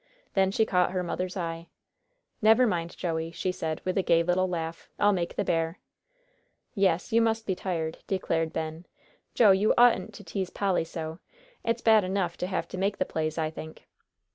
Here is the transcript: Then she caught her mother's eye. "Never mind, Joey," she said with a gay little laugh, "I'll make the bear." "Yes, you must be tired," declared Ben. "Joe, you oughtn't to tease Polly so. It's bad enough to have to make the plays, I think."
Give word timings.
Then 0.33 0.49
she 0.49 0.65
caught 0.65 0.93
her 0.93 1.03
mother's 1.03 1.37
eye. 1.37 1.67
"Never 2.41 2.65
mind, 2.65 2.97
Joey," 2.97 3.29
she 3.29 3.51
said 3.51 3.81
with 3.85 3.99
a 3.99 4.01
gay 4.01 4.23
little 4.23 4.49
laugh, 4.49 4.89
"I'll 4.97 5.11
make 5.13 5.35
the 5.35 5.43
bear." 5.43 5.77
"Yes, 6.73 7.13
you 7.13 7.21
must 7.21 7.45
be 7.45 7.53
tired," 7.53 7.99
declared 8.07 8.51
Ben. 8.51 8.87
"Joe, 9.35 9.51
you 9.51 9.75
oughtn't 9.77 10.15
to 10.15 10.23
tease 10.23 10.49
Polly 10.49 10.85
so. 10.85 11.19
It's 11.63 11.83
bad 11.83 12.03
enough 12.03 12.35
to 12.37 12.47
have 12.47 12.67
to 12.69 12.79
make 12.79 12.97
the 12.97 13.05
plays, 13.05 13.37
I 13.37 13.51
think." 13.51 13.85